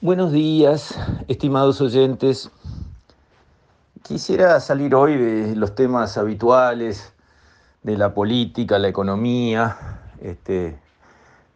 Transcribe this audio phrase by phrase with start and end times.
[0.00, 2.52] Buenos días, estimados oyentes.
[4.04, 7.12] Quisiera salir hoy de los temas habituales
[7.82, 9.76] de la política, la economía,
[10.22, 10.78] este,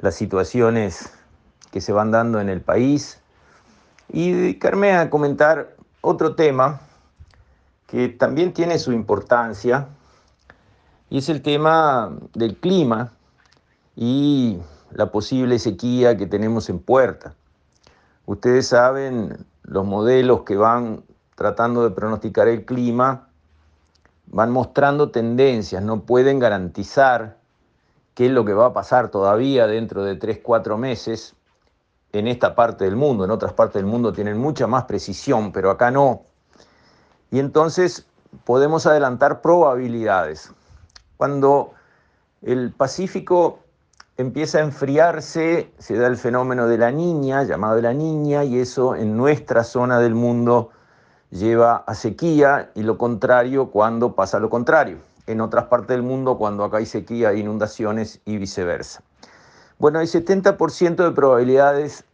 [0.00, 1.12] las situaciones
[1.70, 3.20] que se van dando en el país
[4.08, 6.80] y dedicarme a comentar otro tema
[7.86, 9.86] que también tiene su importancia
[11.10, 13.12] y es el tema del clima
[13.94, 14.58] y
[14.90, 17.36] la posible sequía que tenemos en puerta.
[18.26, 21.04] Ustedes saben, los modelos que van
[21.34, 23.28] tratando de pronosticar el clima
[24.26, 27.38] van mostrando tendencias, no pueden garantizar
[28.14, 31.34] qué es lo que va a pasar todavía dentro de 3, 4 meses
[32.12, 33.24] en esta parte del mundo.
[33.24, 36.22] En otras partes del mundo tienen mucha más precisión, pero acá no.
[37.30, 38.06] Y entonces
[38.44, 40.52] podemos adelantar probabilidades.
[41.16, 41.72] Cuando
[42.42, 43.60] el Pacífico
[44.16, 48.94] empieza a enfriarse, se da el fenómeno de la niña, llamado la niña, y eso
[48.94, 50.70] en nuestra zona del mundo
[51.30, 54.98] lleva a sequía y lo contrario cuando pasa lo contrario.
[55.26, 59.02] En otras partes del mundo, cuando acá hay sequía, hay inundaciones y viceversa.
[59.78, 62.04] Bueno, hay 70% de probabilidades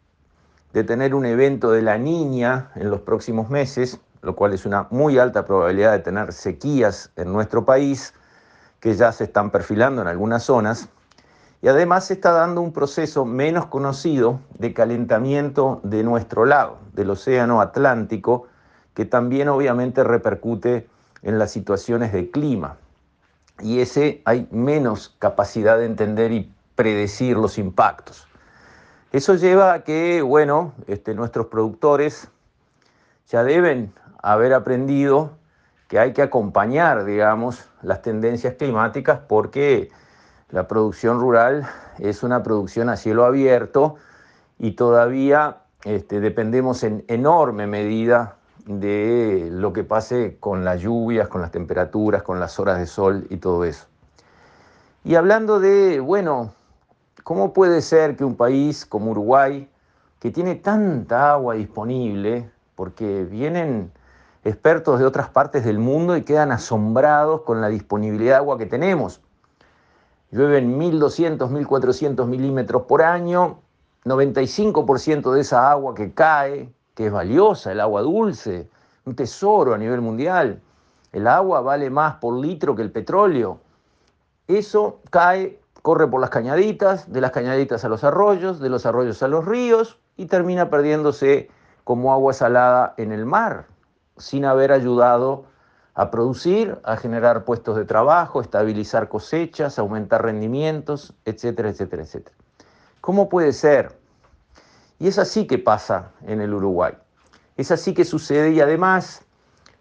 [0.72, 4.86] de tener un evento de la niña en los próximos meses, lo cual es una
[4.90, 8.14] muy alta probabilidad de tener sequías en nuestro país,
[8.80, 10.88] que ya se están perfilando en algunas zonas.
[11.60, 17.10] Y además se está dando un proceso menos conocido de calentamiento de nuestro lado, del
[17.10, 18.46] Océano Atlántico,
[18.94, 20.88] que también obviamente repercute
[21.22, 22.76] en las situaciones de clima.
[23.60, 28.28] Y ese hay menos capacidad de entender y predecir los impactos.
[29.10, 32.28] Eso lleva a que, bueno, este, nuestros productores
[33.26, 33.92] ya deben
[34.22, 35.32] haber aprendido
[35.88, 39.90] que hay que acompañar, digamos, las tendencias climáticas porque
[40.50, 41.68] la producción rural
[41.98, 43.96] es una producción a cielo abierto
[44.58, 51.40] y todavía este, dependemos en enorme medida de lo que pase con las lluvias, con
[51.40, 53.86] las temperaturas, con las horas de sol y todo eso.
[55.04, 56.52] Y hablando de, bueno,
[57.24, 59.68] ¿cómo puede ser que un país como Uruguay,
[60.18, 63.92] que tiene tanta agua disponible, porque vienen
[64.44, 68.66] expertos de otras partes del mundo y quedan asombrados con la disponibilidad de agua que
[68.66, 69.20] tenemos,
[70.30, 73.60] llueven 1.200, 1.400 milímetros por año,
[74.04, 78.68] 95% de esa agua que cae, que es valiosa, el agua dulce,
[79.04, 80.60] un tesoro a nivel mundial.
[81.12, 83.60] El agua vale más por litro que el petróleo.
[84.46, 89.22] Eso cae, corre por las cañaditas, de las cañaditas a los arroyos, de los arroyos
[89.22, 91.50] a los ríos y termina perdiéndose
[91.84, 93.66] como agua salada en el mar,
[94.18, 95.44] sin haber ayudado
[95.98, 102.36] a producir, a generar puestos de trabajo, estabilizar cosechas, aumentar rendimientos, etcétera, etcétera, etcétera.
[103.00, 103.98] ¿Cómo puede ser?
[105.00, 106.92] Y es así que pasa en el Uruguay.
[107.56, 109.22] Es así que sucede y además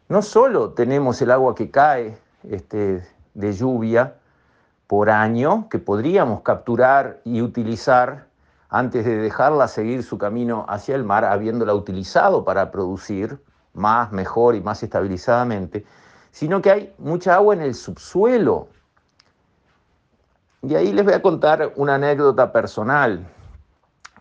[0.10, 2.18] no solo tenemos el agua que cae
[2.50, 4.16] este, de lluvia
[4.88, 8.26] por año, que podríamos capturar y utilizar
[8.70, 13.40] antes de dejarla seguir su camino hacia el mar, habiéndola utilizado para producir
[13.74, 15.86] más, mejor y más estabilizadamente,
[16.32, 18.68] sino que hay mucha agua en el subsuelo.
[20.62, 23.28] Y ahí les voy a contar una anécdota personal.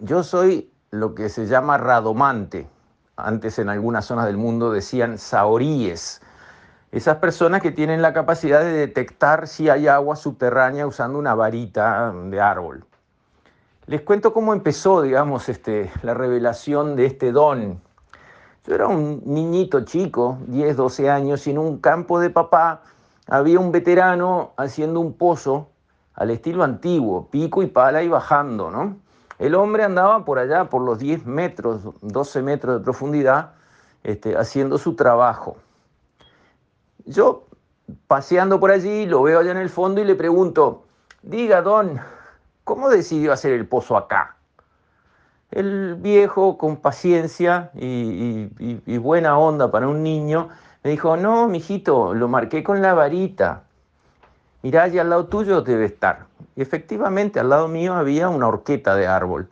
[0.01, 2.69] Yo soy lo que se llama radomante.
[3.17, 6.21] Antes en algunas zonas del mundo decían saoríes.
[6.93, 12.13] Esas personas que tienen la capacidad de detectar si hay agua subterránea usando una varita
[12.13, 12.85] de árbol.
[13.87, 17.81] Les cuento cómo empezó, digamos, este, la revelación de este don
[18.67, 22.83] yo era un niñito chico, 10, 12 años, y en un campo de papá
[23.29, 25.69] había un veterano haciendo un pozo
[26.15, 28.97] al estilo antiguo, pico y pala y bajando, ¿no?
[29.39, 33.53] El hombre andaba por allá, por los 10 metros, 12 metros de profundidad,
[34.03, 35.59] este, haciendo su trabajo.
[37.05, 37.47] Yo,
[38.07, 40.87] paseando por allí, lo veo allá en el fondo y le pregunto,
[41.23, 42.01] diga, don,
[42.65, 44.36] ¿cómo decidió hacer el pozo acá?
[45.51, 50.49] El viejo, con paciencia y, buena onda para un niño,
[50.83, 53.63] me dijo, no, mijito, lo marqué con la varita.
[54.63, 56.27] Mirá, allá al lado tuyo debe estar.
[56.57, 59.49] Y efectivamente, al lado mío había una horqueta de árbol.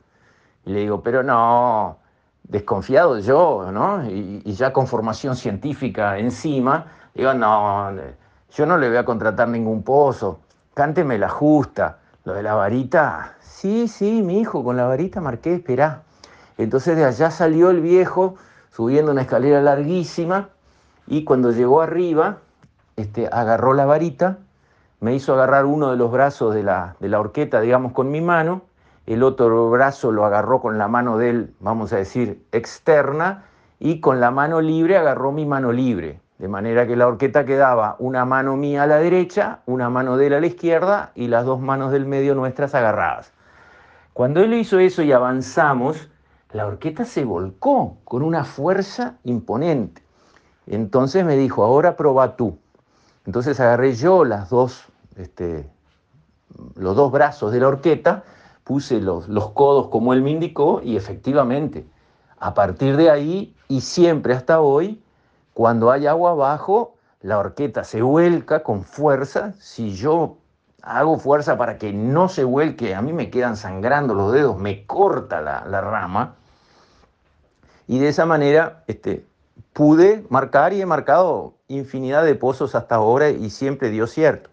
[0.67, 1.99] Y le digo, pero no,
[2.43, 4.09] desconfiado yo, ¿no?
[4.11, 7.93] Y, y, ya con formación científica encima, digo, no,
[8.51, 10.41] yo no le voy a contratar ningún pozo,
[10.75, 11.99] cánteme la justa.
[12.25, 16.03] Lo de la varita, sí, sí, mi hijo, con la varita marqué, esperá.
[16.59, 18.37] Entonces de allá salió el viejo
[18.73, 20.49] subiendo una escalera larguísima
[21.07, 22.39] y cuando llegó arriba,
[22.97, 24.39] este, agarró la varita,
[25.01, 28.21] me hizo agarrar uno de los brazos de la, de la horqueta, digamos, con mi
[28.21, 28.63] mano
[29.07, 33.45] el otro brazo lo agarró con la mano de él, vamos a decir, externa,
[33.79, 36.21] y con la mano libre agarró mi mano libre.
[36.45, 40.27] De manera que la horqueta quedaba una mano mía a la derecha, una mano de
[40.27, 43.33] él a la izquierda y las dos manos del medio nuestras agarradas.
[44.13, 46.11] Cuando él hizo eso y avanzamos,
[46.53, 50.03] la horqueta se volcó con una fuerza imponente.
[50.67, 52.59] Entonces me dijo, ahora proba tú.
[53.25, 54.85] Entonces agarré yo las dos,
[55.17, 55.67] este,
[56.75, 58.23] los dos brazos de la horqueta,
[58.65, 61.87] puse los, los codos como él me indicó y efectivamente,
[62.39, 65.01] a partir de ahí y siempre hasta hoy,
[65.55, 69.55] cuando hay agua abajo, la horqueta se vuelca con fuerza.
[69.61, 70.37] Si yo
[70.83, 74.85] hago fuerza para que no se vuelque, a mí me quedan sangrando los dedos, me
[74.85, 76.35] corta la, rama.
[77.87, 79.25] Y de esa manera este,
[79.73, 84.51] pude marcar y he marcado infinidad de pozos hasta ahora y siempre dio cierto.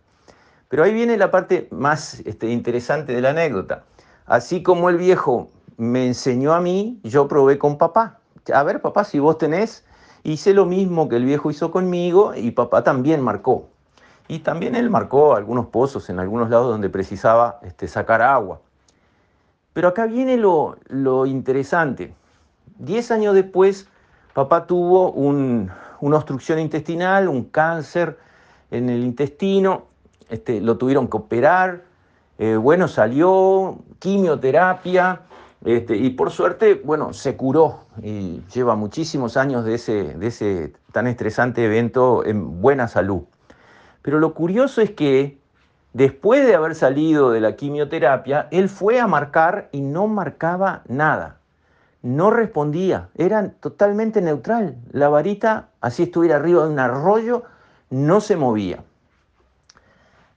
[0.70, 3.84] Pero ahí viene la parte más este, interesante de la anécdota.
[4.26, 8.20] Así como el viejo me enseñó a mí, yo probé con papá.
[8.54, 9.84] A ver, papá, si vos tenés,
[10.24, 13.68] hice lo mismo que el viejo hizo conmigo y papá también marcó.
[14.28, 18.62] Y también él marcó algunos pozos en algunos lados donde precisaba este, sacar agua.
[19.74, 22.14] Pero acá viene lo, lo interesante.
[22.78, 23.88] Diez años después,
[24.34, 28.18] Papá tuvo una obstrucción intestinal, un cáncer
[28.70, 29.88] en el intestino,
[30.30, 31.82] este, lo tuvieron que operar,
[32.38, 35.22] eh, bueno, salió, quimioterapia,
[35.64, 40.74] este, y por suerte, bueno, se curó y lleva muchísimos años de ese, de ese
[40.92, 43.24] tan estresante evento en buena salud.
[44.02, 45.38] Pero lo curioso es que
[45.94, 51.42] después de haber salido de la quimioterapia, él fue a marcar y no marcaba nada
[52.02, 54.78] no respondía, era totalmente neutral.
[54.92, 57.44] La varita, así estuviera arriba de un arroyo,
[57.90, 58.84] no se movía.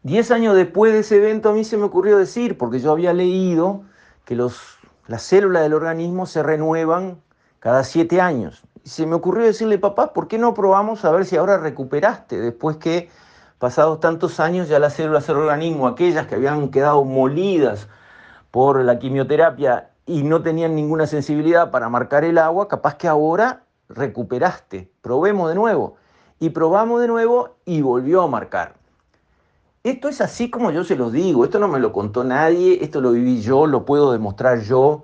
[0.03, 3.15] Diez años después de ese evento a mí se me ocurrió decir, porque yo había
[3.15, 3.83] leído
[4.27, 7.21] que los, las células del organismo se renuevan
[7.61, 8.65] cada siete años.
[8.85, 12.41] Y se me ocurrió decirle, papá, ¿por qué no probamos a ver si ahora recuperaste
[12.41, 13.11] después que
[13.59, 17.89] pasados tantos años ya las células del organismo, aquellas que habían quedado molidas
[18.51, 23.65] por la quimioterapia y no tenían ninguna sensibilidad para marcar el agua, capaz que ahora
[23.89, 24.91] recuperaste.
[25.01, 25.97] Probemos de nuevo.
[26.39, 28.75] Y probamos de nuevo y volvió a marcar.
[29.85, 33.03] Esto es así como yo se los digo, esto no me lo contó nadie, esto
[33.03, 35.03] lo viví yo, lo puedo demostrar yo.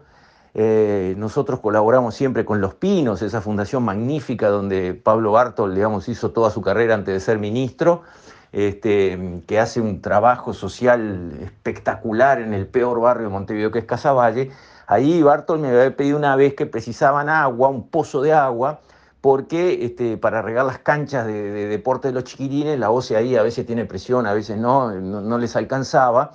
[0.55, 6.31] Eh, nosotros colaboramos siempre con Los Pinos, esa fundación magnífica donde Pablo Bartol, digamos, hizo
[6.31, 8.05] toda su carrera antes de ser ministro.
[8.53, 13.85] Este, que hace un trabajo social espectacular en el peor barrio de Montevideo, que es
[13.85, 14.51] Casaballe,
[14.91, 18.81] Ahí Bartol me había pedido una vez que precisaban agua, un pozo de agua,
[19.21, 23.43] porque este, para regar las canchas de, deporte de los chiquirines, la OCE ahí a
[23.43, 26.33] veces tiene presión, a veces no, no, les alcanzaba.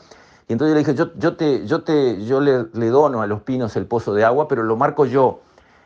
[0.47, 3.75] Y entonces le dije, yo, yo, te, yo, te, yo le, dono a los pinos
[3.75, 5.41] el pozo de agua, pero lo marco yo.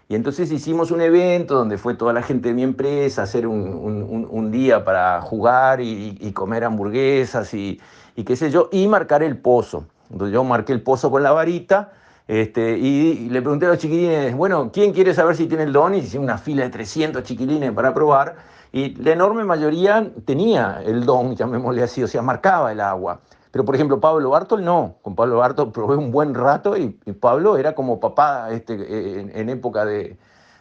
[0.09, 4.51] Y entonces hicimos un evento donde fue toda la gente de mi empresa hacer un,
[4.51, 7.79] día para jugar y, comer hamburguesas y,
[8.15, 9.85] y, qué sé yo, y marcar el pozo.
[10.11, 11.93] Entonces yo marqué el pozo con la varita
[12.29, 15.95] este, y, le pregunté a los chiquilines, bueno, ¿quién quiere saber si tiene el don?
[15.95, 18.35] Y hice una fila de 300 chiquilines para probar.
[18.71, 23.19] Y la enorme mayoría tenía el don, llamémosle así, o sea, marcaba el agua.
[23.49, 24.97] Pero, por ejemplo, Pablo Bartol no.
[25.01, 26.89] Con Pablo Bartol probé un buen rato y,
[27.19, 28.75] Pablo era como papá este,
[29.39, 30.15] en, época de,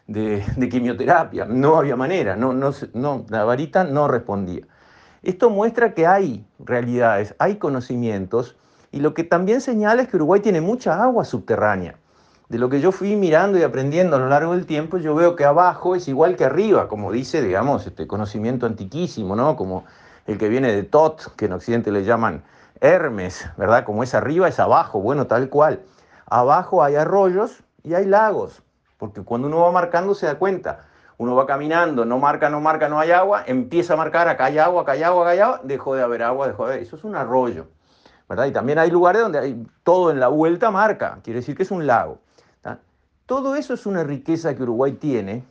[0.06, 1.44] de, quimioterapia.
[1.44, 4.62] No había manera, no, no, no, la varita no respondía.
[5.22, 8.56] Esto muestra que hay realidades, hay conocimientos
[8.90, 11.96] y lo que también señala es que Uruguay tiene mucha agua subterránea.
[12.48, 15.36] De lo que yo fui mirando y aprendiendo a lo largo del tiempo, yo veo
[15.36, 19.54] que abajo es igual que arriba, como dice, digamos, este conocimiento antiquísimo, ¿no?
[19.56, 19.84] Como
[20.26, 22.42] el que viene de Tot, que en Occidente le llaman
[22.80, 23.84] Hermes, ¿verdad?
[23.84, 25.80] Como es arriba es abajo, bueno, tal cual.
[26.24, 28.62] Abajo hay arroyos y hay lagos,
[28.96, 30.86] porque cuando uno va marcando se da cuenta.
[31.18, 34.58] Uno va caminando, no marca, no marca, no hay agua, empieza a marcar, acá hay
[34.58, 36.82] agua, acá hay agua, acá hay agua, dejó de haber agua, dejó de haber.
[36.84, 37.66] Eso es un arroyo.
[38.46, 41.70] Y también hay lugares donde hay todo en la vuelta marca, quiere decir que es
[41.70, 42.18] un lago.
[43.24, 45.44] Todo eso es una riqueza que Uruguay tiene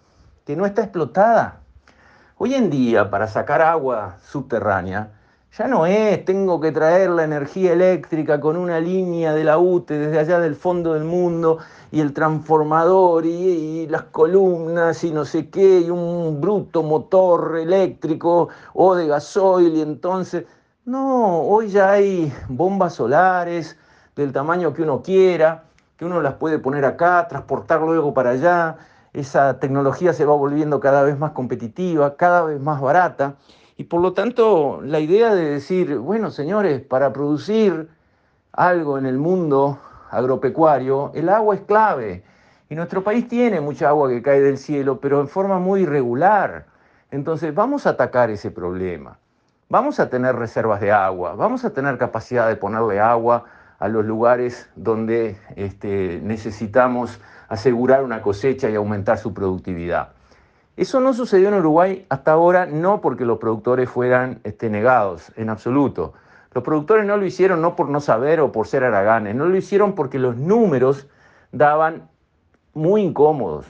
[0.46, 1.60] que no está explotada.
[2.38, 5.12] Hoy en día, para sacar agua subterránea,
[5.56, 9.98] ya no es, tengo que traer la energía eléctrica con una línea de la UTE
[9.98, 11.58] desde allá del fondo del mundo
[11.92, 18.50] y el transformador y, las columnas y no sé qué, y un bruto motor eléctrico
[18.74, 20.46] o de gasoil y entonces
[20.88, 23.78] no, hoy ya hay bombas solares
[24.16, 25.66] del tamaño que uno quiera,
[25.98, 28.78] que uno las puede poner acá, transportar luego para allá.
[29.12, 33.36] Esa tecnología se va volviendo cada vez más competitiva, cada vez más barata.
[33.76, 37.90] Y por lo tanto, la idea de decir, bueno, señores, para producir
[38.54, 39.80] algo en el mundo
[40.10, 42.24] agropecuario, el agua es clave.
[42.70, 46.66] Y nuestro país tiene mucha agua que cae del cielo, pero en forma muy irregular.
[47.12, 49.20] Entonces vamos a atacar ese problema.
[49.70, 53.44] Vamos a tener reservas de agua, vamos a tener capacidad de ponerle agua
[53.80, 57.20] a los lugares donde este, necesitamos
[57.50, 60.14] asegurar una cosecha y aumentar su productividad.
[60.78, 65.50] Eso no sucedió en Uruguay hasta ahora, no porque los productores fueran este, negados, en
[65.50, 66.14] absoluto.
[66.54, 69.58] Los productores no lo hicieron no por no saber o por ser haraganes, no lo
[69.58, 71.08] hicieron porque los números
[71.52, 72.08] daban
[72.74, 73.66] muy incómodos.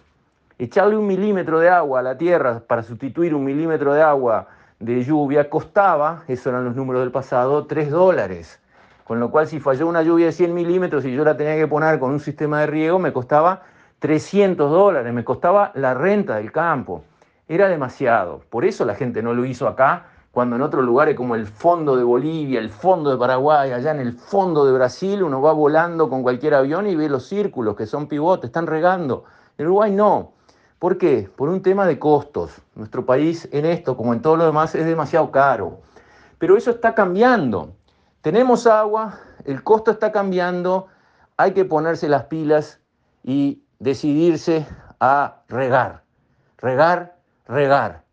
[0.59, 5.03] Echarle un milímetro de agua a la tierra para sustituir un milímetro de agua de
[5.03, 8.61] lluvia costaba, esos eran los números del pasado, 3 dólares.
[9.03, 11.67] Con lo cual si falló una lluvia de 100 milímetros y yo la tenía que
[11.67, 13.63] poner con un sistema de riego, me costaba
[13.99, 17.03] 300 dólares, me costaba la renta del campo.
[17.47, 18.41] Era demasiado.
[18.49, 21.95] Por eso la gente no lo hizo acá, cuando en otros lugares como el fondo
[21.95, 26.09] de Bolivia, el fondo de Paraguay, allá en el fondo de Brasil, uno va volando
[26.09, 29.23] con cualquier avión y ve los círculos que son pivotes, están regando.
[29.57, 30.33] En Uruguay no.
[30.79, 31.27] ¿Por qué?
[31.35, 32.51] Por un tema de costos.
[32.75, 35.79] Nuestro país en esto, como en todo lo demás, es demasiado caro.
[36.37, 37.75] Pero eso está cambiando.
[38.21, 40.87] Tenemos agua, el costo está cambiando,
[41.35, 42.79] hay que ponerse las pilas
[43.23, 44.67] y decidirse
[44.99, 46.03] a regar.
[46.59, 47.17] Regar,
[47.47, 48.03] regar.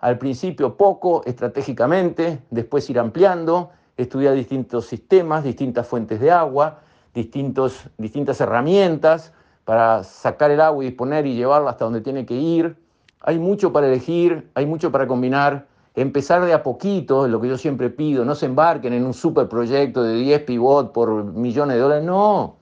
[0.00, 6.80] Al principio poco, estratégicamente, después ir ampliando, estudiar distintos sistemas, distintas fuentes de agua,
[7.14, 9.32] distintos, distintas herramientas
[9.68, 12.74] para sacar el agua y disponer y llevarla hasta donde tiene que ir.
[13.20, 15.66] Hay mucho para elegir, hay mucho para combinar.
[15.94, 19.12] Empezar de a poquito, es lo que yo siempre pido, no se embarquen en un
[19.12, 22.56] superproyecto de 10 pivot por millones de dólares, no.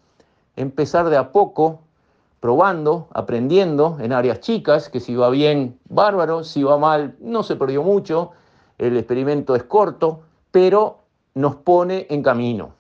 [0.57, 1.79] Empezar de a poco,
[2.41, 7.55] probando, aprendiendo en áreas chicas, que si va bien, bárbaro, si va mal, no se
[7.55, 8.33] perdió mucho,
[8.79, 12.71] el experimento es corto, pero nos pone en camino.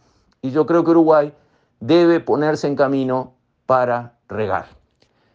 [0.42, 1.32] Y yo creo que Uruguay
[1.78, 3.35] debe ponerse en camino
[3.66, 4.66] para regar.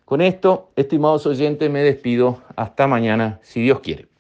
[0.05, 2.41] Con esto, estimados oyentes, me despido.
[2.55, 4.10] Hasta mañana, si Dios quiere.